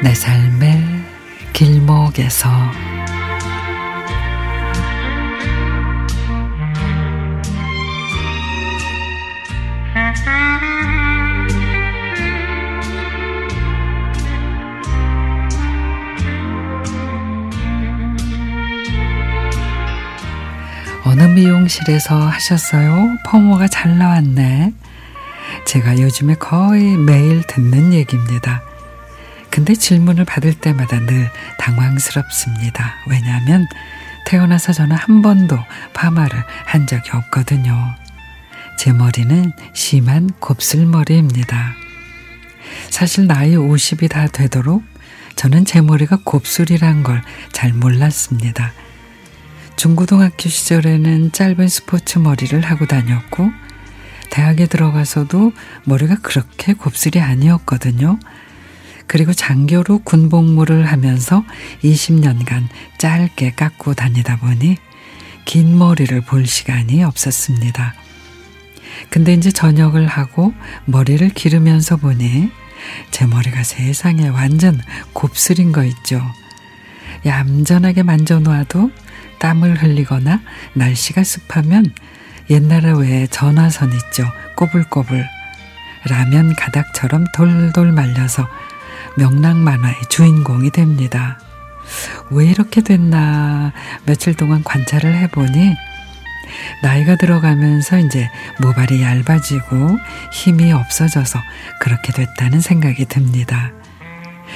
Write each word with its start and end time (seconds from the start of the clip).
내 0.00 0.14
삶의 0.14 0.80
길목에서 1.52 2.48
어느 21.04 21.22
미용실에서 21.22 22.16
하셨어요? 22.20 23.16
펑어가 23.26 23.66
잘 23.66 23.98
나왔네. 23.98 24.72
제가 25.66 25.98
요즘에 25.98 26.34
거의 26.34 26.96
매일 26.96 27.42
듣는 27.42 27.92
얘기입니다. 27.92 28.62
근데 29.58 29.74
질문을 29.74 30.24
받을 30.24 30.54
때마다 30.54 31.00
늘 31.00 31.28
당황스럽습니다. 31.58 32.94
왜냐하면 33.08 33.66
태어나서 34.24 34.72
저는 34.72 34.94
한 34.94 35.20
번도 35.20 35.58
파마를 35.94 36.44
한 36.64 36.86
적이 36.86 37.10
없거든요. 37.14 37.76
제 38.78 38.92
머리는 38.92 39.52
심한 39.72 40.30
곱슬머리입니다. 40.38 41.74
사실 42.88 43.26
나이 43.26 43.56
50이 43.56 44.08
다 44.08 44.28
되도록 44.28 44.84
저는 45.34 45.64
제 45.64 45.80
머리가 45.80 46.20
곱슬이란 46.22 47.02
걸 47.02 47.20
잘 47.50 47.72
몰랐습니다. 47.72 48.72
중고등학교 49.74 50.48
시절에는 50.48 51.32
짧은 51.32 51.66
스포츠 51.66 52.20
머리를 52.20 52.60
하고 52.60 52.86
다녔고, 52.86 53.50
대학에 54.30 54.66
들어가서도 54.66 55.50
머리가 55.82 56.18
그렇게 56.22 56.74
곱슬이 56.74 57.20
아니었거든요. 57.20 58.20
그리고 59.08 59.32
장교로 59.32 60.00
군복무를 60.04 60.86
하면서 60.86 61.42
20년간 61.82 62.68
짧게 62.98 63.52
깎고 63.52 63.94
다니다 63.94 64.36
보니 64.36 64.76
긴 65.44 65.76
머리를 65.76 66.20
볼 66.20 66.46
시간이 66.46 67.02
없었습니다. 67.02 67.94
근데 69.10 69.32
이제 69.32 69.50
전역을 69.50 70.06
하고 70.06 70.52
머리를 70.84 71.26
기르면서 71.30 71.96
보니 71.96 72.50
제 73.10 73.26
머리가 73.26 73.62
세상에 73.62 74.28
완전 74.28 74.80
곱슬인 75.14 75.72
거 75.72 75.84
있죠. 75.84 76.20
얌전하게 77.24 78.02
만져놓아도 78.02 78.90
땀을 79.38 79.82
흘리거나 79.82 80.42
날씨가 80.74 81.24
습하면 81.24 81.92
옛날에 82.50 82.92
왜 82.92 83.26
전화선 83.26 83.92
있죠. 83.92 84.24
꼬불꼬불. 84.56 85.24
라면 86.08 86.54
가닥처럼 86.54 87.24
돌돌 87.34 87.92
말려서 87.92 88.48
명랑 89.16 89.62
만화의 89.62 89.96
주인공이 90.08 90.70
됩니다. 90.70 91.38
왜 92.30 92.46
이렇게 92.46 92.82
됐나 92.82 93.72
며칠 94.04 94.34
동안 94.34 94.62
관찰을 94.62 95.14
해보니 95.14 95.74
나이가 96.82 97.16
들어가면서 97.16 97.98
이제 97.98 98.28
모발이 98.60 99.02
얇아지고 99.02 99.98
힘이 100.32 100.72
없어져서 100.72 101.38
그렇게 101.80 102.12
됐다는 102.12 102.60
생각이 102.60 103.06
듭니다. 103.06 103.72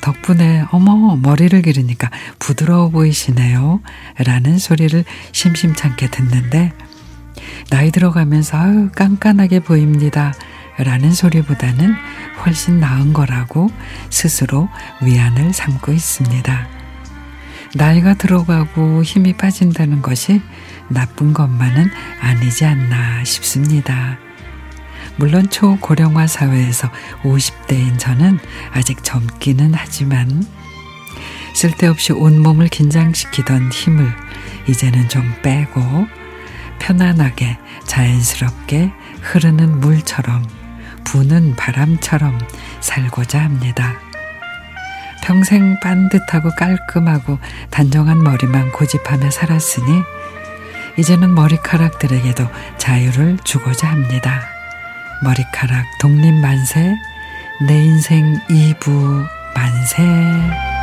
덕분에 0.00 0.64
어머 0.70 1.16
머리를 1.16 1.60
기르니까 1.62 2.10
부드러워 2.38 2.88
보이시네요 2.88 3.80
라는 4.24 4.58
소리를 4.58 5.04
심심찮게 5.32 6.08
듣는데 6.08 6.72
나이 7.70 7.90
들어가면서 7.90 8.56
아유 8.56 8.90
깐깐하게 8.94 9.60
보입니다 9.60 10.32
라는 10.78 11.12
소리보다는 11.12 11.94
훨씬 12.44 12.80
나은 12.80 13.12
거라고 13.12 13.70
스스로 14.10 14.68
위안을 15.02 15.52
삼고 15.52 15.92
있습니다. 15.92 16.68
나이가 17.76 18.14
들어가고 18.14 19.02
힘이 19.02 19.36
빠진다는 19.36 20.02
것이 20.02 20.40
나쁜 20.88 21.32
것만은 21.32 21.90
아니지 22.20 22.64
않나 22.64 23.24
싶습니다. 23.24 24.18
물론 25.16 25.48
초고령화 25.48 26.26
사회에서 26.26 26.90
50대인 27.22 27.98
저는 27.98 28.38
아직 28.72 29.02
젊기는 29.04 29.72
하지만 29.74 30.44
쓸데없이 31.54 32.12
온몸을 32.12 32.68
긴장시키던 32.68 33.70
힘을 33.70 34.12
이제는 34.68 35.08
좀 35.08 35.32
빼고 35.42 36.06
편안하게 36.80 37.58
자연스럽게 37.84 38.92
흐르는 39.20 39.80
물처럼 39.80 40.44
부는 41.14 41.54
바람처럼 41.54 42.40
살고자 42.80 43.38
합니다. 43.38 43.94
평생 45.22 45.78
반듯하고 45.78 46.50
깔끔하고 46.56 47.38
단정한 47.70 48.20
머리만 48.20 48.72
고집하며 48.72 49.30
살았으니 49.30 50.02
이제는 50.98 51.32
머리카락들에게도 51.36 52.48
자유를 52.78 53.38
주고자 53.44 53.92
합니다. 53.92 54.42
머리카락 55.22 55.86
독립 56.00 56.34
만세, 56.34 56.96
내 57.68 57.84
인생 57.84 58.40
2부 58.48 59.24
만세. 59.54 60.73